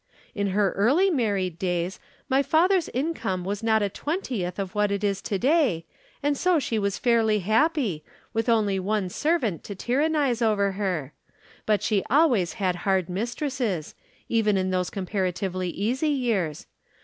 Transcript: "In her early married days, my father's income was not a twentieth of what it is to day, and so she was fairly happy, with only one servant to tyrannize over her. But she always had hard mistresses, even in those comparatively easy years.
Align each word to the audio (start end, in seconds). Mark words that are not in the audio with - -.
"In 0.33 0.47
her 0.47 0.71
early 0.71 1.11
married 1.11 1.59
days, 1.59 1.99
my 2.27 2.41
father's 2.41 2.89
income 2.89 3.43
was 3.45 3.61
not 3.61 3.83
a 3.83 3.87
twentieth 3.87 4.57
of 4.57 4.73
what 4.73 4.91
it 4.91 5.03
is 5.03 5.21
to 5.21 5.37
day, 5.37 5.85
and 6.23 6.35
so 6.35 6.57
she 6.57 6.79
was 6.79 6.97
fairly 6.97 7.41
happy, 7.41 8.03
with 8.33 8.49
only 8.49 8.79
one 8.79 9.09
servant 9.09 9.63
to 9.65 9.75
tyrannize 9.75 10.41
over 10.41 10.71
her. 10.71 11.13
But 11.67 11.83
she 11.83 12.03
always 12.09 12.53
had 12.53 12.77
hard 12.77 13.09
mistresses, 13.09 13.93
even 14.27 14.57
in 14.57 14.71
those 14.71 14.89
comparatively 14.89 15.69
easy 15.69 16.09
years. 16.09 16.65